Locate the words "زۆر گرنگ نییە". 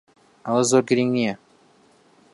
0.69-1.35